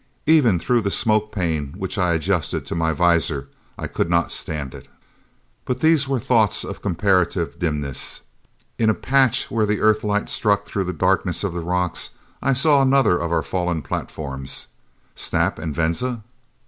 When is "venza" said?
15.75-16.23